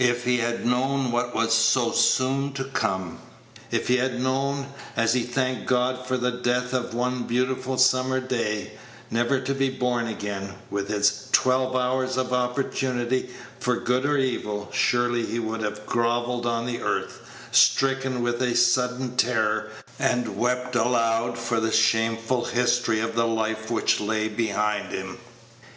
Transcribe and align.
If 0.00 0.24
he 0.24 0.38
had 0.38 0.66
known 0.66 1.12
what 1.12 1.32
was 1.32 1.54
so 1.54 1.92
soon 1.92 2.52
to 2.54 2.64
come; 2.64 3.20
if 3.70 3.86
he 3.86 3.98
had 3.98 4.20
known, 4.20 4.66
as 4.96 5.14
he 5.14 5.22
thanked 5.22 5.66
God 5.66 6.04
for 6.08 6.16
the 6.16 6.32
death 6.32 6.72
of 6.74 6.92
one 6.92 7.22
beautiful 7.22 7.78
summer's 7.78 8.26
day, 8.28 8.72
never 9.12 9.38
to 9.38 9.54
be 9.54 9.70
born 9.70 10.08
again, 10.08 10.54
with 10.72 10.90
its 10.90 11.28
twelve 11.30 11.76
hours 11.76 12.16
of 12.16 12.32
opportunity 12.32 13.30
for 13.60 13.76
good 13.76 14.04
or 14.04 14.18
evil, 14.18 14.68
surely 14.72 15.24
he 15.24 15.38
would 15.38 15.60
have 15.62 15.86
grovelled 15.86 16.46
on 16.46 16.66
the 16.66 16.80
earth, 16.82 17.20
stricken 17.52 18.24
with 18.24 18.42
a 18.42 18.56
sudden 18.56 19.16
terror, 19.16 19.70
and 20.00 20.36
wept 20.36 20.74
aloud 20.74 21.38
for 21.38 21.60
the 21.60 21.70
shameful 21.70 22.46
history 22.46 22.98
of 22.98 23.14
the 23.14 23.28
life 23.28 23.70
which 23.70 24.00
lay 24.00 24.26
behind 24.26 24.88
him. 24.90 25.18